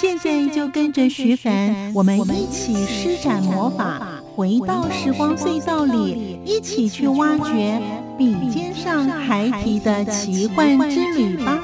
[0.00, 7.82] 现在就跟着徐凡，我们一起施展魔法，回到时光隧道里，一起去挖掘
[8.16, 11.58] 笔尖上孩提的奇幻之旅吧！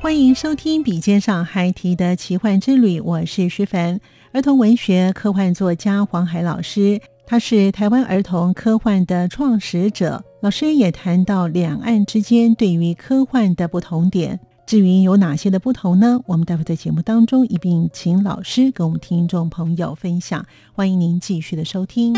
[0.00, 4.00] 欢迎收听《笔尖上孩提的奇幻之旅》，我是徐凡，
[4.32, 7.02] 儿童文学科幻作家黄海老师。
[7.28, 14.38] 他是台湾儿童科幻的创始者，老师也谈到两岸之间对于科幻的不同点。
[14.64, 16.20] 至于有哪些的不同呢？
[16.26, 20.46] 我们待会在节目当中一并请老师跟我们听众朋友分享。
[20.72, 22.14] 欢迎您继续的收听。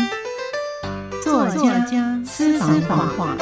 [1.23, 3.35] 作家私房话，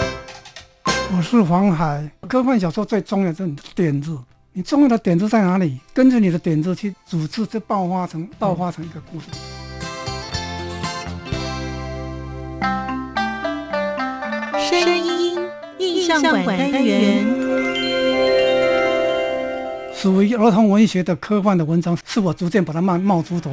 [0.86, 2.10] 我是黄海。
[2.30, 4.18] 科幻小说最重要的是点子，
[4.54, 5.78] 你重要的点子在哪里？
[5.94, 9.26] 跟着你的点子去组织，就爆发成爆发成一个故事。
[14.70, 15.40] 声音
[15.80, 17.26] 印象馆单元，
[19.94, 23.50] 属于儿童文学的科幻的文章，是我逐渐把它冒冒出头。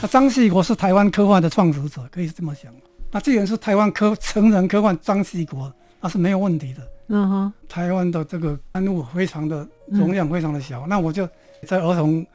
[0.00, 2.72] 那张系国是台湾科幻的创始者，可以这么想。
[3.12, 6.82] 那既然是台湾科成人科幻张系国，那是没有问题的。
[7.06, 11.28] 嗯哼，台湾的这个刊物非常的容量非常的小，那我就
[11.68, 12.26] 在儿童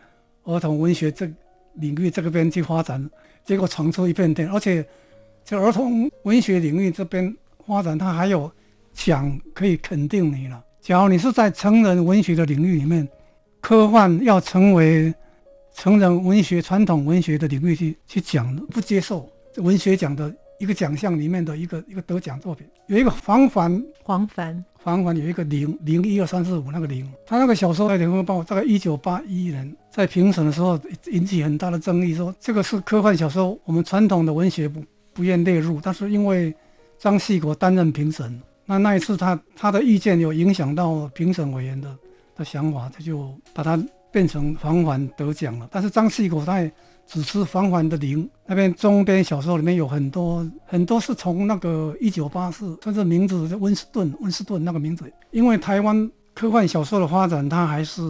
[0.45, 1.29] 儿童文学这
[1.73, 3.09] 领域这个边去发展，
[3.43, 4.87] 结果闯出一片天，而且。
[5.47, 7.33] 在儿童文学领域这边
[7.65, 8.51] 发展，它还有
[8.91, 10.61] 奖可以肯定你了。
[10.81, 13.07] 假如你是在成人文学的领域里面，
[13.61, 15.13] 科幻要成为
[15.73, 19.25] 成人文学传统文学的领域去去讲，不接受
[19.55, 34.83] 文学奖的一个奖项里面的一个一个得奖作品，有一个黄凡，黄凡，黄凡有一个零零一二三四五那个零，他那个小说在联合报大概一九八一年在评审的时候引起很大的争议，说这个是科幻小说，我们传统的文学不。
[35.17, 36.55] 不愿列入，但是因为
[36.99, 41.89] 张系国担任评审，那那一次他他的意见有影响到评审委员的
[42.35, 45.67] 的想法，他就把它变成防环得奖了。
[45.71, 46.71] 但是张系国他也
[47.07, 58.01] 只是防环的零那边中编小说里面有很多很多是从那个一九八四，甚至名字温斯顿温斯顿那个名字，因为台湾科幻小说的发展，它还是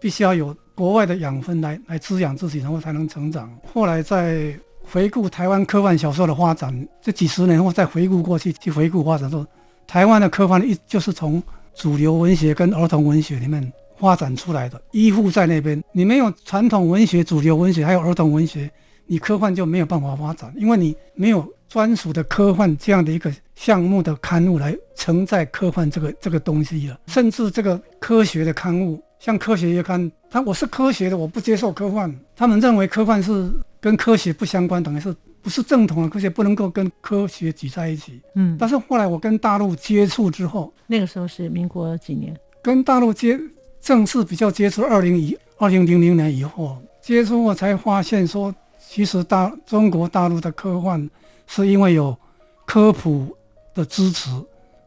[0.00, 3.52] 必须要有国外的养分来来滋养自己，然后才能成长。
[3.72, 4.56] 后来在
[4.92, 9.46] 回顾台湾科幻小说的发展，这几十年后再回顾过去，去回顾发展说，
[9.86, 11.42] 台湾的科幻一就是从
[11.74, 15.82] 主流文学跟儿童文学里面发展出来的，依附在那边。
[15.92, 18.70] 你没有传统文学、主流文学，还有儿童文学，
[19.06, 27.00] 你科幻就没有办法发展，因为你没有专属的科幻这样的一个项目的刊物来承载科幻这个这个东西了。
[27.06, 33.50] 甚至这个科学的刊物，像科学月刊，他我是科学的，我不接受科幻，他们认为科幻是。
[33.82, 35.12] 跟科学不相关，等于是
[35.42, 38.22] 不是正统的科学不能够跟科学挤在一起。
[38.36, 42.32] 嗯，但是后来我跟大陆接触之后，那个时候是民国几年？
[42.62, 43.36] 跟大陆接
[43.80, 51.10] 正式比较接触，二零一二零零零年以后接触，我才发现说，其实大中国大陆的科幻
[51.48, 52.16] 是因为有
[52.64, 53.36] 科普
[53.74, 54.30] 的支持，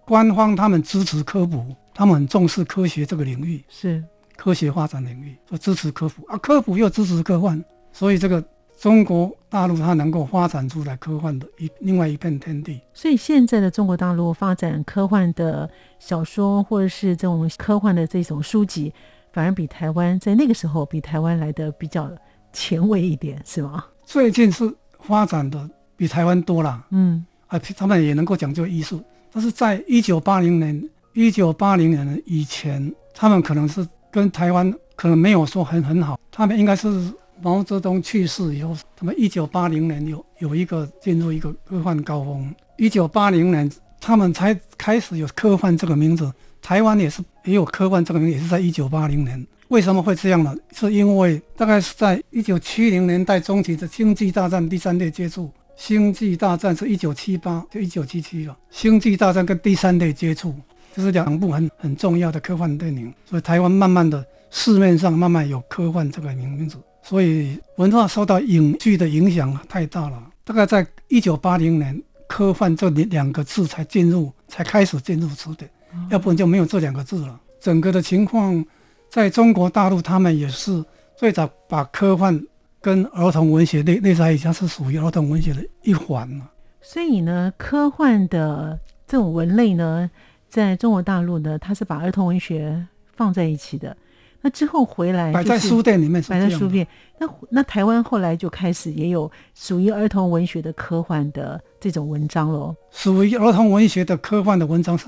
[0.05, 4.01] 官方他们支持科普，他们很重视科学这个领域，是
[4.37, 8.41] 科学发展领域，说支持科普啊，科普又支持科幻，所以这个。
[8.85, 15.67] 中国大陆它能够发展出来科幻的一另外一片天地，所以现在的中国大陆发展科幻的
[15.97, 18.93] 小说或者是这种科幻的这种书籍，
[19.33, 22.11] 反而比台湾在那个时候比台湾来的比较
[22.53, 23.83] 前卫一点，是吗？
[24.03, 25.67] 最近是发展的
[25.97, 37.11] 比台湾多了，嗯，啊，他们也能够讲究艺术，但是在一九八零年、一九八零年以前，他们可能是跟台湾可能没有说很很好，他们应该是。
[37.45, 42.51] 毛泽东去世以后，他们一九八零年有有一个进入一个科幻高峰。
[42.75, 43.71] 一九八零年，
[44.01, 46.33] 他们才开始有科幻这个名字。
[46.59, 49.45] 台湾也是也有科幻这个名字，也是在一九八零年。
[49.67, 50.55] 为什么会这样呢？
[50.73, 58.57] 是因为大概是在一九七零年代中期的星际大战第三类接触，星际大战是一九七八，就一九七七了。
[58.71, 60.55] 星际大战跟第三类接触，
[60.95, 63.13] 这是两部很很重要的科幻电影。
[63.23, 70.21] 所以台湾慢慢的市面上慢慢有科幻这个名名字，所以文化受到影剧的影响太大了。
[70.43, 75.69] 大概在一九八零年，科幻这两两个字才进入，才开始进入词典，
[76.09, 77.39] 要不然就没有这两个字了。
[77.59, 78.65] 整个的情况，
[79.07, 80.83] 在中国大陆，他们也是
[81.15, 82.43] 最早把科幻。
[82.81, 86.47] 跟儿童文学类类在一起，它是属于儿童文学的一环嘛。
[86.83, 90.07] 所以呢，科幻的这种文类呢，
[90.47, 92.85] 在中国大陆呢，它是把儿童文学
[93.15, 93.97] 放在一起的。
[94.45, 96.87] 那之后回来摆在书店里面，摆在书店。
[97.17, 102.75] 那那台湾后来就开始也有属于儿童文学的科幻的这种文章喽。
[102.91, 105.07] 属于儿童文学的科幻的文章是，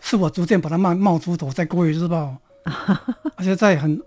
[0.00, 2.34] 是我逐渐把它冒冒出头，在《国语日报》，
[3.36, 4.00] 而且在很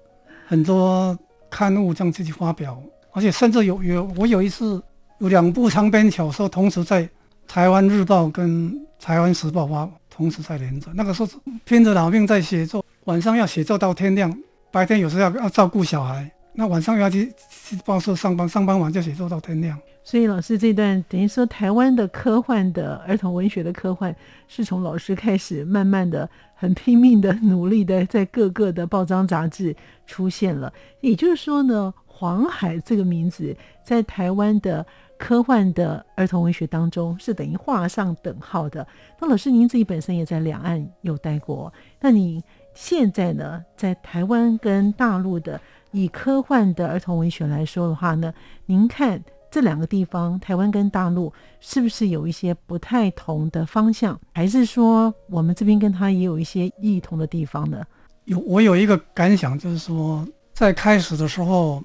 [0.47, 1.15] 很多
[1.51, 2.81] 刊物这样去发表。
[3.11, 4.81] 而且甚至有有我有一次
[5.19, 7.07] 有两部长篇小说同时在
[7.47, 10.91] 台湾日报跟台湾时报发，同时在连载。
[10.95, 11.29] 那个时候
[11.63, 14.35] 拼着老命在写作，晚上要写作到天亮，
[14.73, 19.79] 白天有时候要要照顾小孩，那晚上要去去报社上班，上班完就写作到天亮。
[20.03, 24.13] 所以老师这段等于说台湾的科幻的儿童文学的科幻，
[24.47, 29.75] 是从老师开始慢慢的很拼命的努力的在各个的报章杂志
[30.07, 30.73] 出现了。
[31.01, 31.93] 也就是说呢。
[32.15, 34.85] 黄海这个名字在台湾的
[35.17, 38.85] 科幻的儿童文学当中是等于画上等号的。
[39.19, 42.41] 那老师您自己本身也在两岸有待过，那你
[42.73, 45.59] 现在呢，在台湾跟大陆的
[45.91, 48.33] 以科幻的儿童文学来说的话呢，
[48.65, 57.83] 您看这两个地方，台湾跟大陆是不是有一些不太同的方向，还是说我们这边跟他也有一些异同的地方呢？
[58.25, 61.83] 有，我有一个感想，就是说在开始的时候。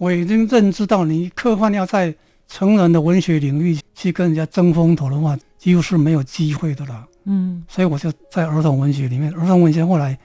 [0.00, 2.14] 我已经认知到，你科幻要在
[2.46, 7.04] 成人的文学领域去跟人家争风头的话，几乎是没有机会的了。
[7.24, 10.16] 嗯，所以我就在儿童文学里面，儿童文学后来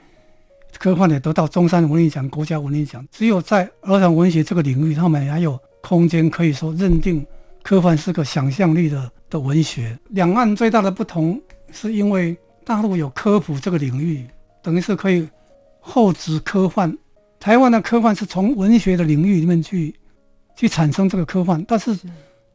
[0.78, 3.06] 科幻也得到中山文艺奖、国家文艺奖。
[3.10, 7.24] 只有在儿童文学这个领域，他们还有空间可以说认定
[7.62, 9.98] 科幻是个想象力的的文学。
[10.10, 11.40] 两岸最大的不同
[11.72, 14.26] 是因为大陆有科普这个领域，
[14.62, 15.28] 等于是可以
[15.80, 16.96] 厚植科幻。
[17.38, 19.94] 台湾的科幻是从文学的领域里面去，
[20.56, 21.94] 去产生这个科幻，但是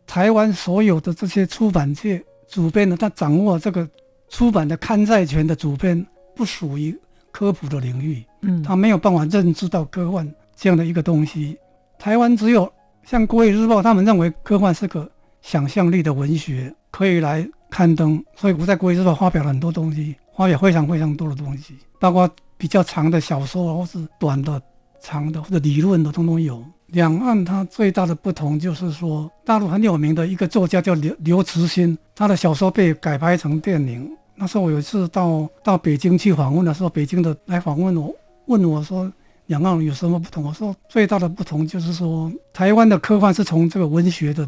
[0.07, 3.87] 台湾所有的这些出版界主编呢，他掌握这个
[4.29, 6.03] 出版的刊载权的主编
[6.35, 6.97] 不属于
[7.31, 11.57] 科普的领域，嗯，他没有办法认知到科幻这样的一个东西。
[11.97, 12.71] 台湾只有
[13.03, 15.09] 像《国语日报》，他们认为科幻是个
[15.41, 24.61] 想象力的文学，可以来刊登，所以我在《国语日报》发表了很多东西，发表非常非常多的东西，包括比较长的小说或是短的。
[25.01, 26.61] 长的或者理论的通通有。
[26.87, 34.11] 两岸它最大的不同就是说，大陆很有名的一个作家叫刘刘慈欣，他的小说被改拍成电影。
[34.39, 38.15] 那时候我有一次到到北京去访问的时候，北京的来访问我，
[38.45, 39.11] 问我说
[39.47, 40.45] 两岸有什么不同？
[40.45, 44.47] 我说最大的不同就是说，台湾的科幻是从这个文学的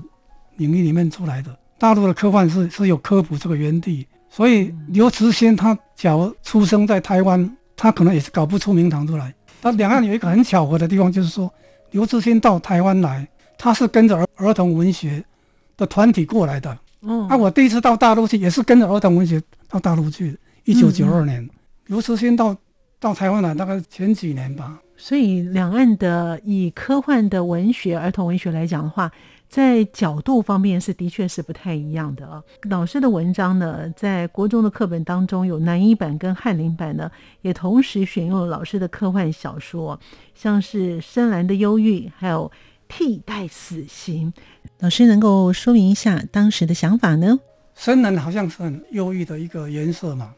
[0.55, 4.07] 领域里面出来的，大陆的科幻是是有科普这个原地。
[4.29, 9.35] 所以刘慈欣他假如出生在台湾，他可能也是搞不出名堂出来。
[9.61, 11.53] 那两岸有一个很巧合的地方，就是说
[11.91, 13.27] 刘慈欣到台湾来，
[13.57, 15.21] 他是跟着儿儿童文学
[15.75, 16.77] 的团体过来的。
[17.01, 20.37] 嗯，那我第一次到大陆去，也是跟着儿童文学到大陆去。
[20.65, 21.49] 一九九二年，
[21.87, 22.55] 刘慈欣到
[22.99, 24.79] 到台湾来，大概前几年吧。
[24.95, 29.11] 所以两岸的以科幻的文学、儿童文学来讲的话。
[29.51, 32.41] 在角度方面是的确是不太一样的啊。
[32.69, 37.11] 老师的文章呢，在国中的课本当中有南一版跟翰林版呢，
[37.41, 39.99] 也同时选用了老师的科幻小说，
[40.33, 42.49] 像是《深蓝的忧郁》还有
[42.87, 44.31] 《替代死刑》。
[44.79, 47.37] 老师能够说明一下当时的想法呢？
[47.75, 50.33] 深蓝好像是很忧郁的一个颜色嘛。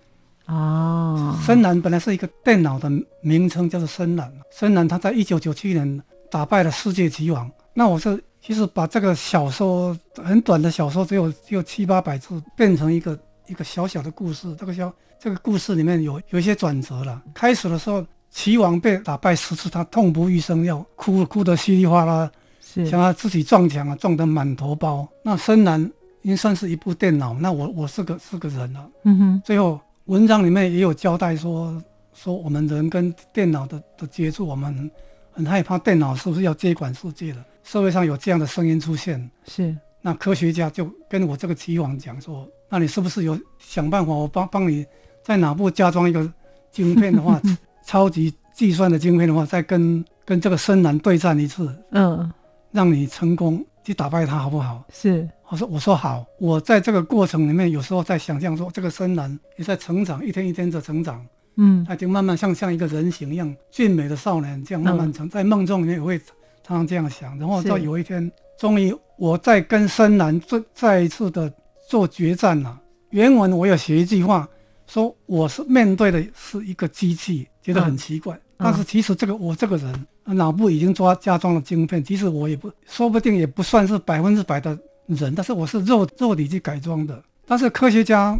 [0.47, 2.89] 哦，深蓝本来是一个电脑的
[3.21, 4.31] 名称，叫做深蓝。
[4.51, 7.49] 深蓝他在一九九七年打败了世界棋王。
[7.73, 8.23] 那我是。
[8.45, 14.53] 其实把这个小说很短的小说，只有只有七八百字，变成一个一个小小的故事。
[14.59, 17.23] 这个小这个故事里面有有一些转折了。
[17.33, 25.07] 开始的时候，棋王被打败十次，他痛不欲生，要哭哭得稀里哗啦，是想要自己撞墙啊，撞得满头包。
[25.23, 25.89] 那深蓝
[26.23, 28.89] 已经算是一部电脑，那我我是个是个人了。
[29.03, 29.41] 嗯哼。
[29.45, 31.81] 最后文章里面也有交代说
[32.13, 34.89] 说我们人跟电脑的的接触，我们
[35.31, 37.45] 很害怕电脑是不是要接管世界了。
[37.63, 44.85] 社会上有这样的声音出现，是那科学家就跟我这个棋王讲说：“那你是不是有想办法，我帮帮你
[45.23, 46.29] 在脑部加装一个
[46.71, 47.41] 晶片的话，
[47.85, 52.31] 超级计算的晶片的话，再跟跟这个深蓝对战一次，嗯，
[52.71, 53.65] 让你成功。
[53.83, 54.83] 去打败他，好不好？
[54.91, 56.25] 是，我说我说好。
[56.39, 61.25] 我在这个过程里面，有时候在想象说，这个深蓝也在成长，一天一天的成长。
[61.55, 65.29] 嗯，他已经慢慢像像一个人形一样俊美的少年，这样慢慢成。
[65.29, 66.17] 在梦中里面也会
[66.63, 71.53] 常常这样想，然后到有一天，终于我在跟深蓝再再一次的
[71.87, 72.79] 做决战了。
[73.11, 74.47] 原文我有写一句话，
[74.87, 78.39] 说我是面对的是一个机器，觉得很奇怪。
[78.57, 84.77] 但是其实这个我这个人脑部已经抓加装了晶片，即使我也不说不定也不算是百分之百的
[85.07, 87.21] 人，但是我是肉肉体去改装的。
[87.45, 88.39] 但是科学家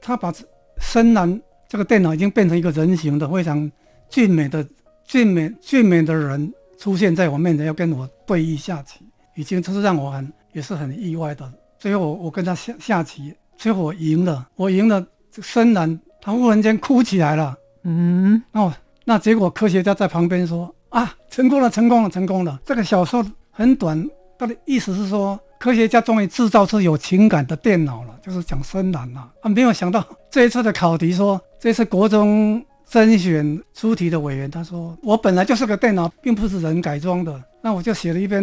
[0.00, 0.32] 他把
[0.78, 1.40] 深蓝。
[1.68, 3.72] 这个电脑已经变成一个人形的非常
[4.10, 4.62] 俊美的
[5.06, 9.00] 俊美俊美的人出现在我面前，要跟我对弈下棋，
[9.36, 11.50] 已经就是让我很也是很意外的。
[11.78, 15.02] 最后我我跟他下下棋，最后我赢了，我赢了。
[15.40, 18.70] 深蓝他忽然间哭起来了，嗯，哦，
[19.06, 22.60] 那结果科学家在旁边说啊，成功了，成功了，成功了。
[22.64, 24.08] 这个小说很短，
[24.38, 25.38] 它的意思是说。
[25.58, 29.30] 科学家终于制造出有情感的电脑了，就是讲深蓝了。
[29.40, 37.40] 他没有想到这一次的考题说，这次国中甄选出题的委员他说，我本来就是个电脑，并不是人改装的。
[37.62, 38.42] 那我就写了一篇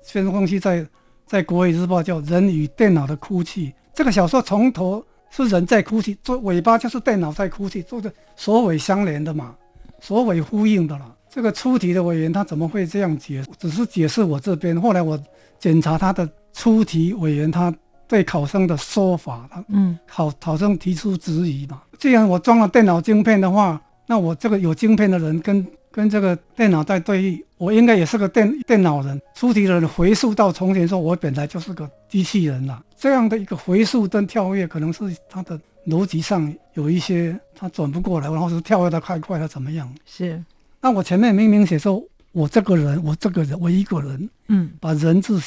[0.00, 0.86] 宣传东西在
[1.26, 3.66] 在国语日报，叫《人与电脑的哭泣》。
[3.92, 9.56] 这个小说从头是人在哭泣，做尾巴就是电脑在哭泣，做的首尾相连的嘛，
[9.98, 11.16] 首尾呼应的了。
[11.30, 13.42] 这个出题的委员他怎么会这样解？
[13.58, 15.18] 只是解释我这边，后来我
[15.58, 16.28] 检查他的。
[16.52, 17.72] 出题委员他
[18.08, 21.80] 对考生的说法，他嗯，考考生提出质疑嘛。
[21.96, 29.18] 既然我装了电脑晶片的话，那我这个有晶片的人跟跟这个电脑在对弈，我应该也是个电电脑人。
[29.32, 32.84] 出题的人回溯到从前，说我本来就是个机器人了。
[32.98, 39.88] 这样的一个回溯跟跳跃，可能是他的逻辑上有一些他转不过来，然后是跳跃的太快了，怎么样？
[40.04, 40.42] 是。
[40.80, 45.40] 那我前面明明写说，我这个人，我这个人，我一个人，嗯，把人字。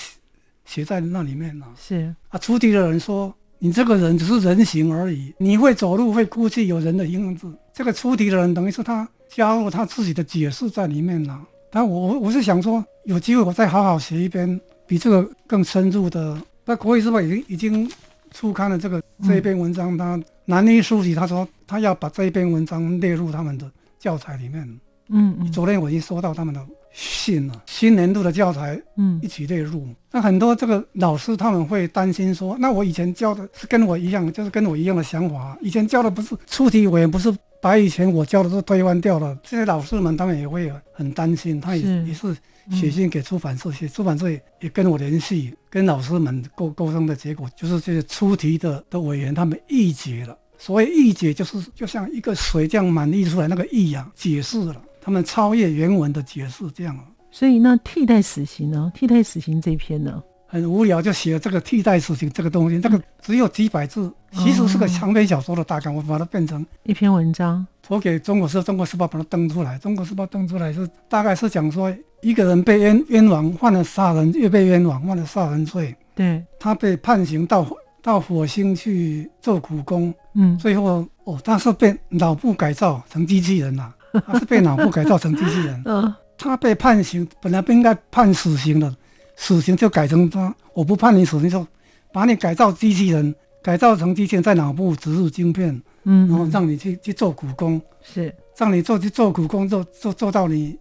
[0.66, 1.68] 写在那里面了。
[1.78, 11.38] 是啊，出题的人说：“你这个人只是人形而已，你会走路，会哭泣，有人的影子。”这个出题的人等于是他加入他自己的解释在里面了。
[11.70, 16.42] 但我我是想说，有机会我再好好写一篇比这个更深入的。
[16.64, 17.92] 那国语日报已经已经
[18.32, 24.80] 初刊了这个这一篇文章，他南一书记他说他要把这一篇文章列入他们的教材里面。
[25.10, 26.66] 嗯嗯，昨天我已经收到他们的。
[26.96, 29.88] 信了，新年度的教材，嗯，一起列入。
[30.12, 35.58] 那很多这个老师他们会担心说，那我以前教的是跟我一样，就是跟我一样的想法。
[35.60, 39.36] 以前教的不是出题委员，不是把以前我教的都推翻掉了。
[39.42, 42.38] 这些老师们他们也会很担心，他也也是
[42.70, 50.38] 写信给出版社，写出版社也跟我联系，跟老师们沟沟通的结果就是这些出题的的委员他们译解了。
[50.60, 54.80] 所谓意解，就是就像一个水这样满溢出来那个意呀，解释了。
[55.04, 57.04] 他们超越原文的解释，这样啊。
[57.30, 58.90] 所以那替代死刑呢？
[58.96, 62.80] 替代死刑这篇呢，很无聊，就写了这个替代死刑这个东西。
[62.80, 69.78] 这个只有几百字，其实是个长篇小说的大纲，我把它变成一篇文章，投给《中国时中国时报》把它登出来。
[69.80, 75.94] 《中国时报》登出来是大概是讲说，一个人被冤冤枉，犯了杀人，又被冤枉，犯了杀人罪。
[76.16, 77.68] 对，他被判刑到
[78.02, 80.14] 到火星去做苦工。
[80.36, 83.92] 嗯，最后哦，他是被脑部改造成机器人了。
[84.26, 85.82] 他是被脑部改造成机器人。
[85.86, 88.96] 嗯，他被判刑，本来不应该判死刑的，
[89.36, 91.68] 死刑就改成他，我不判你死刑，说
[92.12, 98.34] 把你改造机器人，改造成机器人，在脑部植入晶片，嗯，然后让你去去做苦工，是。
[98.56, 100.78] 让你做去做苦工，做做做到你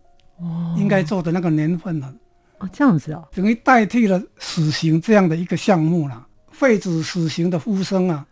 [0.77, 2.15] 应该做的那个年份了。
[2.59, 8.27] 哦，这样子哦，等于代替了死刑这样的一个项目了，废止死刑的呼声啊，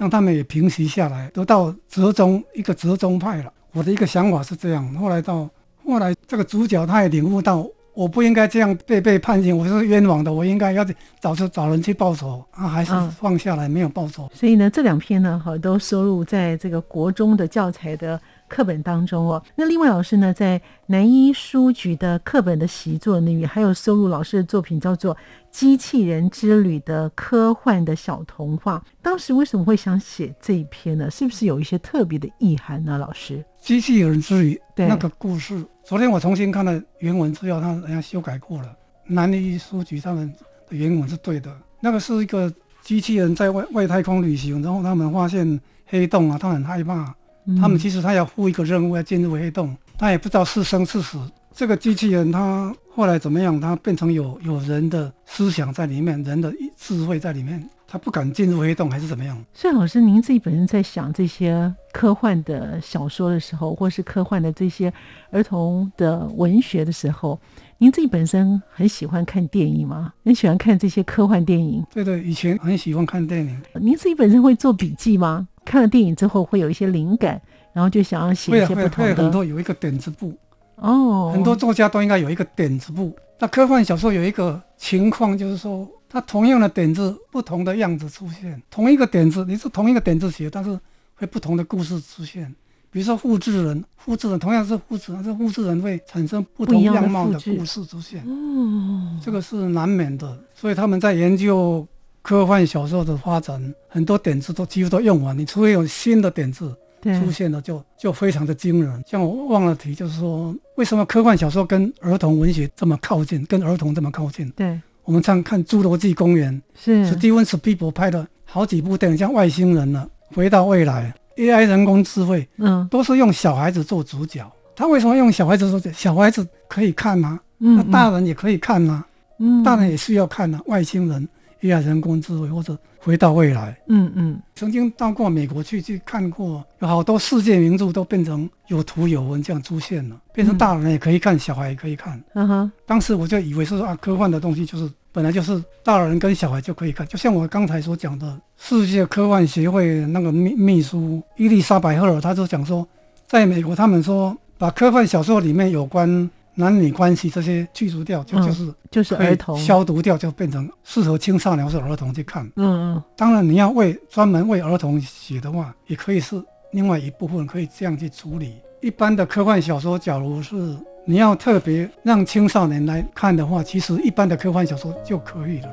[0.00, 3.52] 让他们也平息下来，得到折中一个折中派了。
[3.76, 5.46] 我的一个想法是这样，后来到
[5.84, 10.82] 后来，这个主角他也领悟到，我不应该这样被被判刑，我是冤枉的，我应该要
[11.20, 14.30] 找出找人去报仇，他还是放下来没有报仇。
[14.32, 18.18] 所以呢，这两篇呢，哈，都收录在这个国中的教材的。
[18.48, 25.14] 课本当中哦，那另外老师呢，在南一书局的课本的习作里面，还有收录老师的作品，叫做
[25.50, 28.84] 《机器人之旅》的科幻的小童话。
[29.02, 31.10] 当时为什么会想写这一篇呢？
[31.10, 32.96] 是不是有一些特别的意涵呢？
[32.98, 34.54] 老师，《机器人之旅》
[34.88, 38.76] 那个故事，昨天我重新看了原文资料，他人家修改过了。
[39.08, 40.32] 南一书局他们
[40.68, 47.14] 的原文是对的，那个是一个机器人在外外太空旅行，然后他们发现黑洞啊，他很害怕。
[47.60, 51.18] 他们其实他要负一个任务，要进入黑洞，他也不知道是生是死。
[51.54, 53.58] 这个机器人他后来怎么样？
[53.60, 59.42] 他变成有有人的思想在里面，人的智慧在里面，他不敢进入黑洞，还是怎么样？
[59.54, 64.92] 所以老师，您自己本身在想这些科幻的小说的时候，或是科幻的这些
[65.30, 67.40] 儿童的文学的时候，
[67.78, 70.12] 您自己本身很喜欢看电影吗？
[70.26, 71.82] 很喜欢看这些科幻电影？
[71.90, 73.58] 对对，以前很喜欢看电影。
[73.80, 75.48] 您自己本身会做笔记吗？
[75.66, 77.38] 看了电影之后会有一些灵感，
[77.74, 79.14] 然后就想要写一些不同的。
[79.14, 80.32] 会很多有一个点子簿
[80.76, 83.14] 哦，很多作家都应该有一个点子簿。
[83.38, 88.62] 那科幻小说有一个情况就是说，它同样的点子，不同的样子出现。
[88.70, 90.78] 同一个点子，你是同一个点子写，但是
[91.14, 92.54] 会不同的故事出现。
[92.90, 98.22] 比如说复制人，复制人同样是复制人，这复制人会产生不同样貌的故事出现。
[98.22, 100.38] 哦，这个是难免的。
[100.54, 101.86] 所以他们在研究
[102.26, 105.38] 科幻小说的发展，很多点子都几乎都用完。
[105.38, 109.00] 你除非有新的点子出现了，就就非常的惊人。
[109.06, 114.50] 像我忘了提，就是说为什么科幻小说跟儿童文学这么靠近，跟儿童这么靠近？
[114.56, 121.14] 对，我们常看《侏罗纪公园》，是史蒂文斯皮伯拍的好几部电影，像外星人了，回到未来。
[121.36, 121.64] A.I.
[121.64, 124.50] 人工智慧，嗯，都是用小孩子做主角。
[124.74, 125.92] 他为什么用小孩子做主角？
[125.94, 129.04] 小孩子可以看呐，那大人也可以看呐，
[129.38, 130.58] 嗯，大人也需要看呐。
[130.66, 131.28] 外星人、
[131.62, 131.80] A.I.
[131.80, 142.22] 人工智慧或者回到未来，嗯嗯，曾经到过美国去去看过，有好多世界名著都变成有图有文这样出现了，变成大人也可以看，小孩也可以看。
[142.34, 144.90] 嗯哼，当时我就以为是啊，科幻的东西就是。
[145.16, 152.86] 本来就是大人跟小孩就可以看，就像我刚才所讲的，世界科幻协会那个秘秘书伊丽莎白赫尔，他就讲说，
[153.26, 162.44] 在美国他们说把科幻小说里面有关男女关系这些去除掉，就就是就是儿童消毒掉，就变成适合青少年或者儿童去看。
[162.56, 168.54] 嗯嗯，当然你要为专门为儿童写的话，也可以是另外一部分可以这样去处理。
[168.80, 170.76] 一般的科幻小说，假如是。
[171.08, 175.70] 你要特别让青少年来看的话，其实一般的科幻小说就可以了。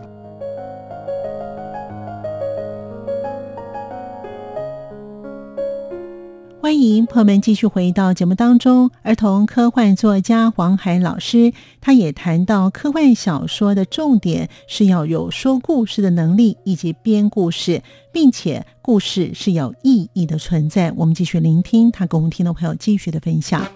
[6.63, 11.51] 欢迎朋友们继续回到节目当中，儿童科幻作家黄海老师，
[11.81, 20.89] 他也谈到科幻小说的重点是要有说故事的能力，以及编故事，并且故事是有意义的存在。
[20.95, 23.67] 我们继续聆听他跟我们听众朋友继续的分享。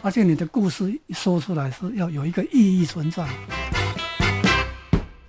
[0.00, 3.28] 而且你的故事说出来是要有一个意义存在。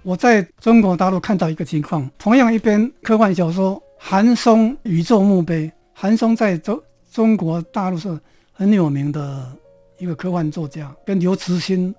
[0.04, 8.20] 我在中国大陆看到一个情况，同样一篇科幻小说《韩松宇宙墓碑》，韩松在中中国大陆是
[8.52, 9.56] 很有名的
[10.00, 11.94] 一个科幻作家，跟刘慈欣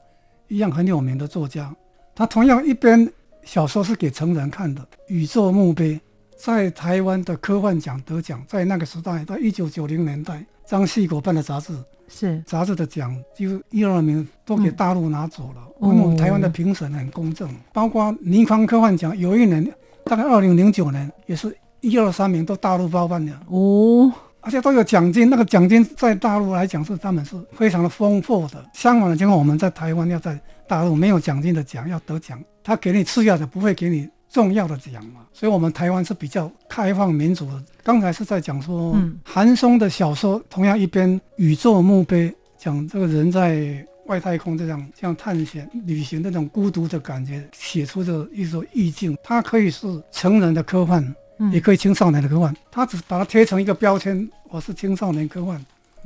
[0.49, 1.75] 一样很有名的作家。
[2.13, 3.11] 他同样一篇
[3.45, 5.95] 小说是给成人看的，《宇宙墓碑》
[6.37, 11.73] 在台湾的科幻奖得奖，在那个时代，到一九九零年代，张系国办的杂志。
[12.09, 15.63] 是杂志的奖，就一二名都给大陆拿走了。
[15.79, 19.65] 我们台湾的评审很公正，包括尼康科幻奖，有一年
[20.05, 25.29] 大概二零零九年，也是一二三名都大陆包办的哦，而且都有奖金。
[25.29, 28.65] 那个奖金在大陆来讲是他们是非常的丰富的。
[28.73, 34.09] 相反的情况，我们在台湾要在大陆没有奖金的奖要得奖，他给你次要的，不会给你。
[34.33, 37.63] 重要的奖嘛，所以我们台湾是比较开放民主的。
[37.83, 49.15] 刚才是在讲说，韩松的小说同样一边《宇宙墓碑》，讲这个人在外太空这样这样探险旅行那种孤独的感觉，写出的一首意境。
[49.23, 51.15] 它可以是成人的科幻，
[51.51, 52.55] 也可以青少年的科幻。
[52.71, 55.61] 他只把它贴成一个标签，我是青少年科幻，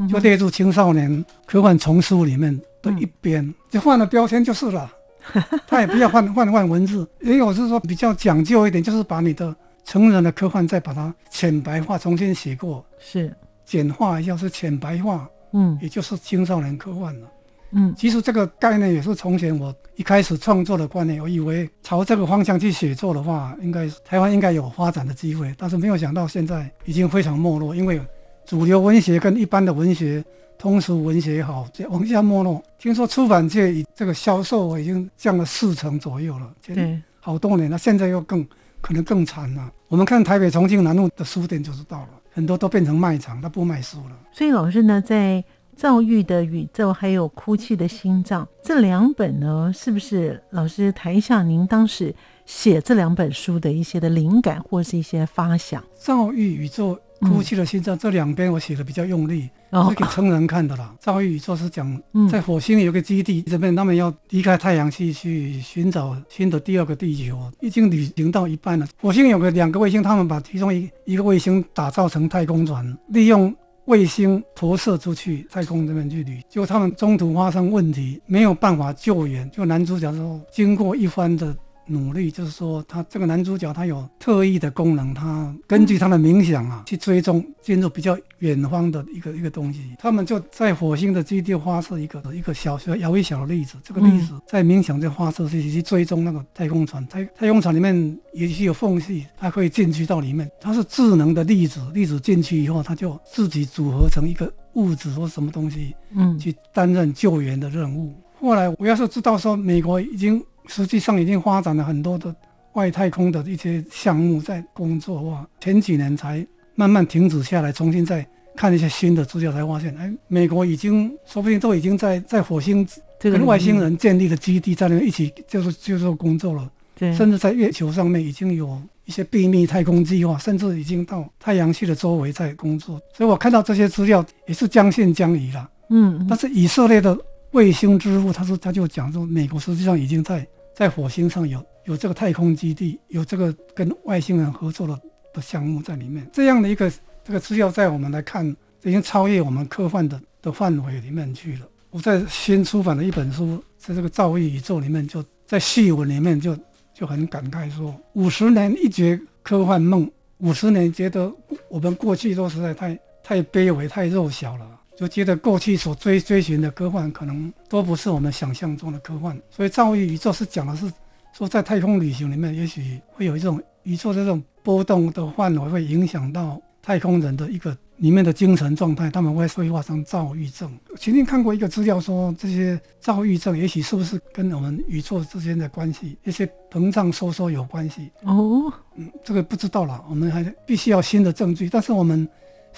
[0.09, 4.91] 就列入青少年科幻丛书里面的一边，就换了标签就是了。
[5.67, 13.35] 他也不要换换换文字，也有是说比较讲究一点，就是把你的成人的科幻再把它浅白化，重新写过，是。
[13.65, 17.27] 简化一下是浅白化，嗯，也就是青少年科幻了，
[17.71, 28.01] 嗯，其实这个概念也是从前我一开始创作的观念，我以为朝这个方向去写作的话，应该台湾应该有发展的机会，但是没有想到现在已经非常没落，因为
[28.45, 30.25] 主流文学跟一般的文学。
[30.59, 32.63] 通俗文学也好，往下没落。
[32.79, 38.43] 听说出版界以这个销售已经降了四成左右了，对，好多年了，现在又更
[38.81, 39.71] 可能更惨了。
[39.89, 44.17] 我们看台北、重庆南路的书店就知道了，很多都变成卖场，它不卖书了。
[44.33, 45.35] 所以老师呢，在
[45.77, 52.15] 《躁郁的宇宙》还有《哭泣的心脏》这两本呢，是不是老师谈一下您当时
[52.47, 55.83] 写这两本书的一些的灵感或是一些发想？
[55.95, 56.95] 《躁郁宇宙》。
[57.19, 59.49] 哭泣的心脏这两边我写的比较用力，
[59.89, 60.95] 是给成人看的啦。
[61.01, 61.99] 造宇宙是讲
[62.31, 68.87] 在火星有个基地，这边他们要离开太阳系去寻找新的第二个地球，已经旅行到一半了。
[69.01, 73.53] 火星有个两个卫星，他们把其中一一个卫星打造成太空船，利用
[73.87, 76.41] 卫星投射出去太空这边去旅。
[76.49, 79.51] 结果他们中途发生问题，没有办法救援。
[79.51, 89.83] 就男主角说，经过一番的努力，就是说他这个男主角他有特异的功能，他根据他的冥想啊，去追踪进入比较远方的一个一个东西。
[89.99, 100.51] 他们就在火星的基地发射一个一个小小遥一小的粒子，这个粒子在冥想就发射去去追踪那个太空船，太太空船里面也是有缝隙，它可以进去到里面。
[100.61, 108.15] 它是智能的粒子，粒子进去以后，它就自己组合成一个物质或什么东西，嗯，去担任救援的任务。
[108.39, 112.35] 后来我要是知道说美国已经实际上已经发展了很多的
[112.73, 122.87] 外太空的一些项目在工作哇，前几年才慢慢停止下来，重新再看一些新的资料，才发现哎，美国已经说不定都已经在在火星
[123.19, 137.17] 跟外星人建立的基地，在那边一起就是就是工作了，对，甚至在月球上面已经有一些秘密太空计划，甚至已经到太阳系的周围在工作，所以我看到这些资料也是将信将疑了，嗯，但是以色列的。
[137.53, 145.01] 卫星之父，他说他就讲说，美国实际上已经在在火星上有有这个太空基地，有这个跟外星人合作的
[145.33, 146.29] 的项目在里面。
[146.31, 146.93] 这样的一个
[147.25, 148.47] 这个资料，在我们来看，
[148.83, 151.67] 已经超越我们科幻的的范围里面去了。
[151.89, 156.55] 我在新出版的一本书，在这个造诣宇宙里面，就在序文里面就
[156.93, 160.11] 就很感慨说，五十年一觉科幻梦，
[160.41, 161.33] 五十年觉得
[161.71, 164.76] 我们过去都实在太太卑微、太弱小了。
[164.97, 169.39] 就觉得过去所追追寻的科幻，可能都不是我们想象中的科幻。
[169.51, 170.91] 所以造诣宇宙是讲的是
[171.35, 180.73] 说，在太空旅行里面，也许会有一种宇宙这种波动的范围，会影响到太空人的一个里面的精神状态，他们会会发生躁郁症。
[180.97, 188.11] 曾经看过一个资料说，这些躁郁症也许是不是跟我们宇宙之间的关系，一些膨胀收缩有关系？
[188.23, 191.69] 哦，嗯，这个不知道了，我们还必须要新的证据。
[191.69, 192.27] 但是我们。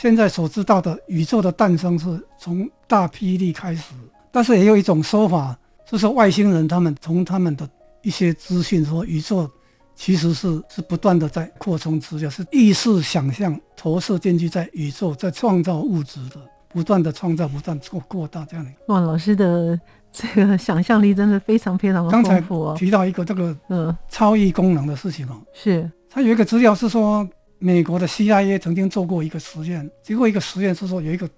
[0.00, 2.06] 现在所知道的宇宙的诞生是
[2.38, 3.92] 从大霹雳开始，
[4.30, 7.68] 但是也有一种说法，就是外星人他们从他们的
[8.02, 9.50] 一些资讯说，宇宙
[9.96, 16.36] 其实是是不断的在扩充之下，是意识想象投射进去在宇宙在创造物质的，
[16.68, 18.70] 不断的创造，不断扩扩大这样的。
[18.86, 19.76] 哇，老师的
[20.12, 22.76] 这个想象力真的非常非常的丰富哦。
[22.78, 27.28] 提到一个这个呃超异功能的事情哦，是它有一个资料是说。
[27.58, 31.28] 美国的 CIA 曾经做过一个实验，结果一个实验是说有一个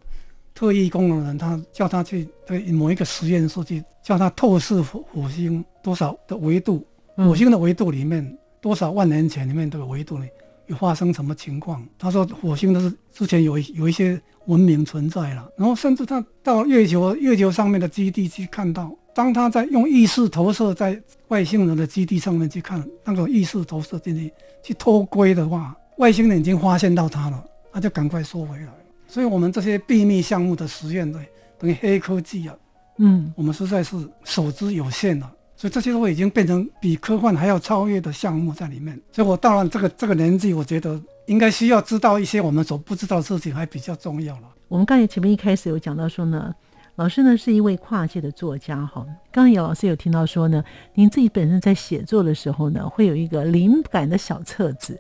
[0.55, 10.27] 特异功能人，他叫他去对某一个实验室去，叫他透视火火星多少的维度，火星的维度里面多少万年前里面的维度呢
[10.67, 11.83] 有发生什么情况？
[11.99, 24.31] 他说火星都是之前有有一些文明存在了，然后甚至他到月球月球上面的基地去看到，当他在用意识投射在外星人的基地上面去看，那个意识投射进去
[24.63, 25.75] 去偷窥的话。
[26.01, 28.73] 外星人已经发现到它了，他就赶快收回来。
[29.07, 32.57] 所以，我们这些秘密项目的实验，对等于黑科技啊，
[32.97, 35.31] 嗯，我们实在是手之有限了。
[35.55, 38.99] 所以，这些都已经变成比科幻还要超越的项目在里面。
[39.13, 44.49] 所以我到了这个这个年纪，我觉得应该需要知道一些我们所不知道的事情，还比较重要了。
[44.69, 46.55] 我们刚才前面一开始有讲到说呢，
[46.95, 49.07] 老师呢是一位跨界的作家哈。
[49.31, 54.99] 刚才姚老师有听到说呢，您自己本身在写作的时候呢，会有一个灵感的小册子。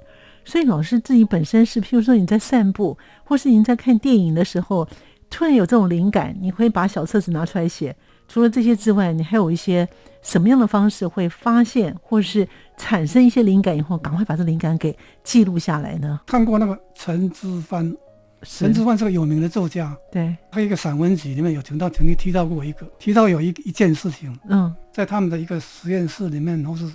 [0.51, 4.85] 所以老师自己本身是，譬如说你在散步，或是你在看电影的时候，
[5.31, 7.95] 突然有这种灵感，你会把小册子拿出来写。
[8.27, 9.89] 除了这些之外，你还有一些
[10.23, 16.21] 什么样的方式会发现，或是产生一些灵感以后，赶快把这灵感给记录下来呢？
[16.27, 17.97] 看过那个陈之藩，
[18.43, 26.93] 陈之藩是个有名的作家，对，他一个散文集里面有提到，曾经提到过一个，提到有一一件事情，嗯，在他们的一个实验室里面，或是。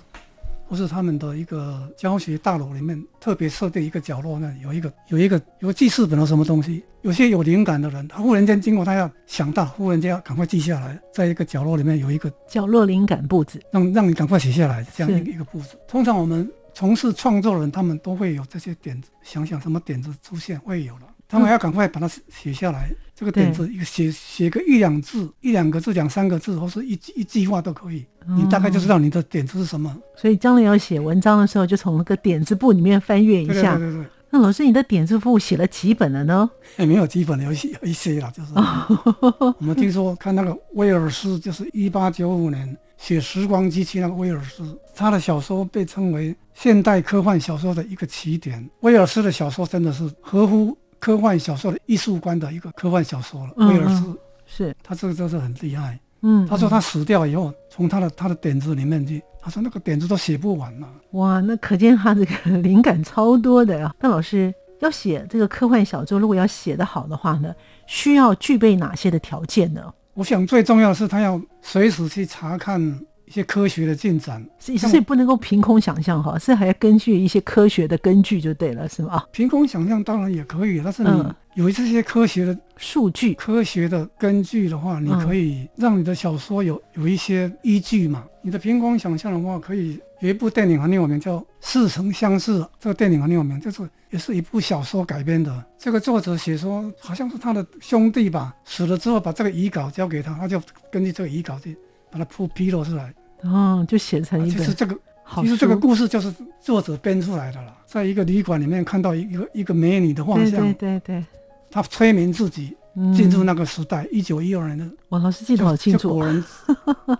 [0.68, 6.84] 或是他们的一个教学大楼里面，特别设定一个角落，那有一个有一个有记事本的什么东西。
[7.02, 15.78] 有些有灵感的人，他忽然间经过，他要想到，忽然间要赶快记下来，在一个角落里面有一个角落灵感布置，让让你赶快写下来，这样一个一个布置。
[15.86, 22.90] 通常我们从事创作人，他们都会有这些点子，想想什么点子出现会有了，他们要赶快把它写下来。
[23.14, 29.96] 这个点子一个写写个一两字，一两个字两三个字，或是一一句话都可以，你大概就知道你的点子是什么。
[30.14, 33.74] 所以将来要写文章的时候，就从那个点子簿里面翻阅一下。
[33.78, 34.06] 对对对。
[34.28, 36.50] 那老师，你的点子簿写了几本了呢？
[36.76, 38.52] 也没有几本了，有一有一些了，就是。
[39.58, 48.68] 我们听说看那个威尔斯，就是一八九五年写《时光机器》那个威尔斯，他的小说被称为现代科幻小说的一个起点。
[48.80, 50.76] 威尔斯的小说真的是合乎。
[51.06, 55.96] 科幻小说的艺术观的一个科幻小说了，威尔斯是他这个真是很厉害。
[56.22, 60.88] 嗯，他说他死掉以后，从他的他的点子里面去，他说那个点子都写不完了。
[61.12, 63.94] 哇，那可见他这个灵感超多的呀。
[64.00, 67.54] 那老师要写这个科幻小说，如果要写得好的话呢，
[67.86, 69.80] 需要具备哪些的条件呢？
[70.14, 72.80] 我想最重要的是他要随时去查看
[73.26, 74.44] 一些科学的进展。
[74.58, 79.22] 所以所以不能够凭空想象哈，是还要根据一些科学的根据就对了，是吗？
[79.32, 88.24] 凭空想象当然也可以，但是你有这些科学的数据、科学的根据的话，你可以让你的小说有有一些依据嘛。
[88.42, 92.60] 你的凭空想象的话，可以有一部电影很有名，叫《似曾相识》。
[92.78, 95.64] 这个电影很有名，就是也是一部小说改编的。
[95.76, 100.62] 这个作者写说，好像是他的兄弟吧，死了之后把这个遗稿交给他，他就
[100.92, 101.76] 根据这个遗稿去
[102.16, 103.12] 把它铺披露出来。
[103.42, 104.58] 哦，就写成一个。
[104.58, 104.96] 其实这个，
[105.42, 107.76] 其实这个故事就是作者编出来的了。
[107.84, 111.24] 在一个旅馆里面看到一个一个美女的画像，对对对，
[111.70, 112.74] 他催眠自己。
[113.14, 116.14] 进入那个时代，一九一二年的，我老师记得好清楚。
[116.14, 116.44] 果然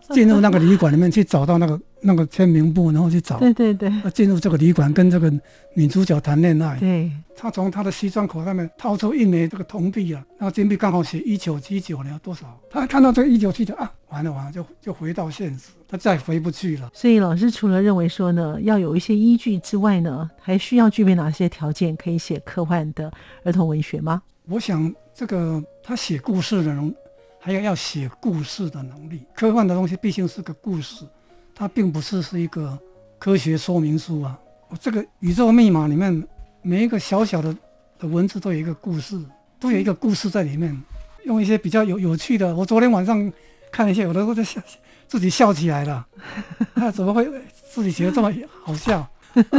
[0.08, 3.38] 进入那个旅馆里面去找到那个那个签名簿，然后去找。
[3.38, 3.90] 对对对。
[4.12, 5.30] 进入这个旅馆，跟这个
[5.74, 6.78] 女主角谈恋爱。
[6.78, 7.10] 对。
[7.36, 12.58] 他从他的西装口袋里面掏出一枚这个铜币啊，那个金币刚好写一九七九年多少？
[12.70, 16.88] 他看到这个一九七九啊，完了完了，就就回到现实，他再回不去了。
[16.94, 23.12] 所以老师除了认为说呢，要有一些依据之外呢，还需要具备哪些条件可以写科幻的
[23.44, 24.22] 儿童文学吗？
[24.48, 24.94] 我想。
[25.18, 26.94] 这个他写故事的人，
[27.40, 29.22] 还有要写故事的能力。
[29.34, 31.06] 科幻的东西毕竟是个故事，
[31.58, 32.78] 它并不是是一个
[33.18, 34.38] 科学说明书啊。
[34.78, 36.22] 这个宇宙密码里面
[36.60, 37.56] 每一个小小的
[37.98, 39.18] 的文字都有一个故事，
[39.58, 40.78] 都有一个故事在里面。
[41.24, 43.32] 用一些比较有有趣的，我昨天晚上
[43.72, 44.60] 看一下，有的时候在笑，
[45.08, 46.06] 自己笑起来了。
[46.74, 47.26] 那怎么会
[47.72, 48.30] 自己觉得这么
[48.62, 49.08] 好笑？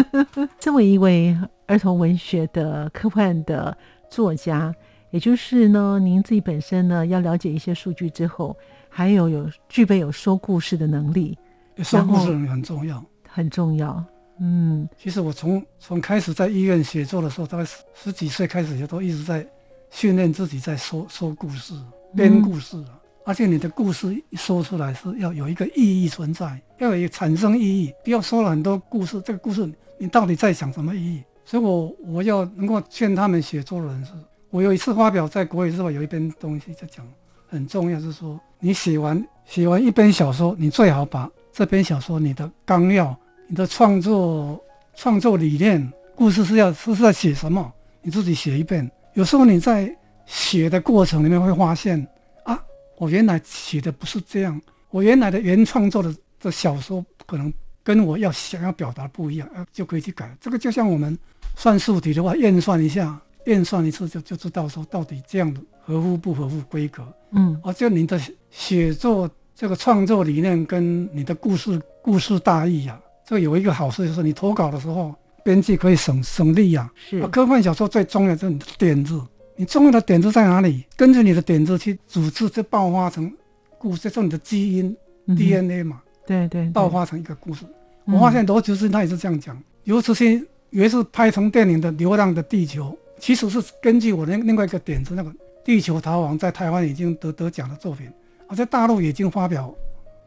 [0.59, 3.75] 这么一位儿童文学的科幻的
[4.09, 4.73] 作家。
[5.09, 8.55] 也就是呢，您自己本身呢要了解一些数据之后，
[8.89, 11.37] 还有有具备有说故事的能力，
[11.83, 14.03] 说故事很重要，很重要。
[14.39, 19.45] 嗯，其实我从从开始在医院写作的时候，大概十十几岁开始，就都一直在
[19.89, 21.73] 训练自己在说说故事、
[22.15, 22.83] 编故事
[23.25, 31.23] 而且你的故事一说出来是要有一个意义存在，要有产生意义，不要说了很多故事，这个故事你到底在讲什么意义？
[31.43, 34.11] 所以我我要能够劝他们写作的人是。
[34.49, 37.05] 我有一次发表在《国语日报》有一篇东西在讲，
[37.49, 48.87] 很重要，是说你写完写完一篇小说，你最好把这篇小说你的纲要、你的创作创作理念、故事是要是在写什么，你自己写一遍。
[49.15, 49.91] 有时候你在
[50.27, 52.07] 写的过程里面会发现，
[52.43, 52.63] 啊，
[52.99, 57.51] 我原来写的不是这样，我原来的原创作的的小说可能
[57.83, 60.37] 跟我要想要表达不一样，呃，就可以去改。
[60.39, 61.17] 这个就像我们
[61.55, 63.19] 算数题的话，验算一下。
[63.47, 76.87] 验算一次就就知道说到底这样的合乎不合乎规格，嗯，而就你的写作这个创作理念跟你的故事故事大意呀，这有一个好处就是你投稿的时候，编辑可以省省力呀。
[76.95, 79.19] 是，科幻小说最重要就是你的点子，
[79.55, 80.85] 你重要的点子在哪里？
[80.95, 83.33] 根据你的点子去组织，就爆发成
[83.79, 86.03] 故事，就你的基因 DNA 嘛。
[86.27, 87.65] 对对，爆发成一个故事。
[88.05, 92.91] 我发现罗杰斯他也是这样讲，尤其是有一次拍成电影的《流浪的地球》。
[93.19, 95.31] 其实是根据我的另外一个点子，那个
[95.65, 98.07] 《地球逃亡》在台湾已经得得奖的作品，
[98.47, 99.73] 我在大陆已经发表。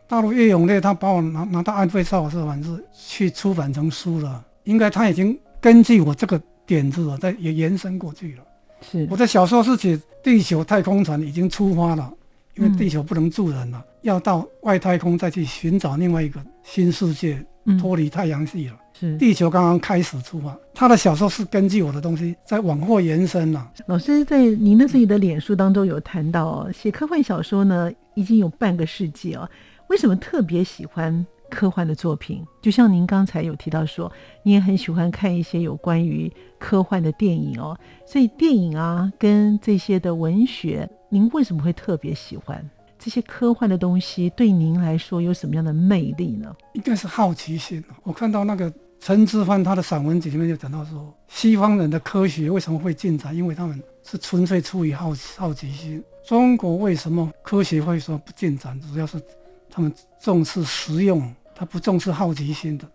[0.07, 8.45] 大陆叶永烈他把我拿拿到安徽少华社版是去出版成书了，应该他已经根据我这个点子，在也延伸过去了。
[8.83, 12.13] 是我的小说是写地球太空船已经出发了，
[12.57, 17.45] 因为地球不能住人了，要到外太空再去寻找另外一个新世界，
[17.81, 18.77] 脱离太阳系了。
[18.93, 23.73] 是地球刚刚开始出发，他的小说是根据我的东西在往后延伸了。
[23.87, 29.49] 老师在您的自己的脸书当中有谈到，写科幻小说呢已经有半个世纪哦。
[29.89, 32.45] 为什么特别喜欢科幻的作品？
[32.61, 34.11] 就像您刚才有提到说，
[34.43, 37.79] 你也很喜欢看一些有关于科幻的电影哦。
[38.05, 42.65] 所以电影啊，跟这些的文学，您为什么会特别喜欢
[42.99, 44.31] 这些科幻的东西？
[44.31, 46.55] 对您来说有什么样的魅力呢？
[46.75, 47.85] 应该是好奇心。
[48.03, 48.73] 我看到那个。
[49.03, 53.35] 陈之藩他的散文集里面就讲到说，西方人的科学为什么会进展？
[53.35, 56.05] 因为他们是纯粹出于好好奇心。
[56.23, 58.79] 中国为什么科学会说不进展？
[58.79, 59.19] 主要是
[59.71, 62.87] 他们重视实用，他不重视好奇心的。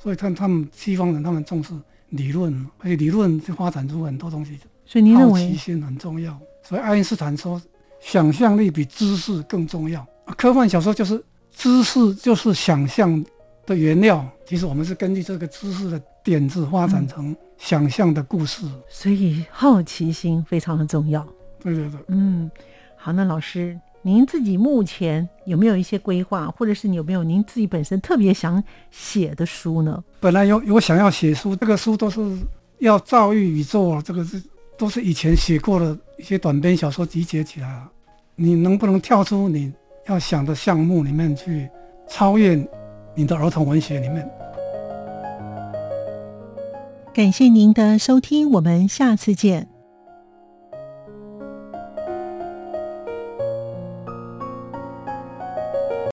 [0.00, 1.72] 所以看他们西方人，他们重视
[2.08, 4.58] 理论，而且理论就发展出很多东西。
[4.92, 6.38] 所以您认为好奇心很重要？
[6.62, 7.60] 所以爱因斯坦说，
[8.00, 10.06] 想象力比知识更重要。
[10.36, 11.24] 科幻小说就是
[11.56, 13.24] 知识，就是想象。
[13.64, 21.24] 的原料，其实我们是根据这个知识的点子发展成想象的故事，所以好奇心非常的重要。
[21.62, 22.50] 对对对，嗯，
[22.96, 30.02] 好，那老师，您自己目前有没有一些规划，或者是你有没有您自己本身特别想写的书呢？
[30.18, 32.20] 本来有有想要写书，这个书都是
[32.80, 34.42] 要造诣宇宙，这个是
[34.82, 37.88] 都是以前写过的一些短篇小说集结起来了。
[38.34, 39.72] 你能不能跳出你
[40.08, 41.70] 要想的项目里面去，
[42.08, 42.56] 超越
[43.14, 44.28] 你的儿童文学里面？
[47.14, 49.71] 感谢您的收听，我们下次见。